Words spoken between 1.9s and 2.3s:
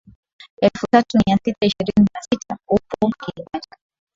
na